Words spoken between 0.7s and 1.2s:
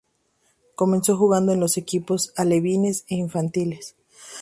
Comenzó